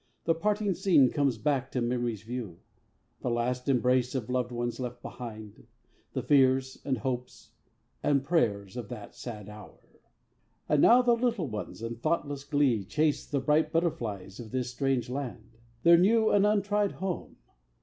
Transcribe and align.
The 0.23 0.33
parting 0.33 0.73
scene 0.73 1.11
comes 1.11 1.37
back 1.37 1.71
to 1.73 1.79
memory's 1.79 2.23
view, 2.23 2.57
The 3.21 3.29
last 3.29 3.69
embrace 3.69 4.15
of 4.15 4.31
loved 4.31 4.51
ones 4.51 4.79
left 4.79 5.03
behind, 5.03 5.67
The 6.13 6.23
fears, 6.23 6.81
and 6.83 6.97
hopes, 6.97 7.51
and 8.01 8.23
prayers 8.23 8.75
of 8.75 8.89
that 8.89 9.13
sad 9.13 9.47
hour. 9.47 9.77
And 10.67 10.81
now 10.81 11.03
the 11.03 11.13
little 11.15 11.47
ones 11.47 11.83
in 11.83 11.97
thoughtless 11.97 12.43
glee 12.43 12.83
Chase 12.83 13.27
the 13.29 13.39
bright 13.41 13.71
butterflies 13.71 14.39
of 14.39 14.49
this 14.49 14.71
strange 14.71 15.07
land, 15.07 15.59
Their 15.83 15.99
new 15.99 16.31
and 16.31 16.47
untried 16.47 16.93
home. 16.93 17.35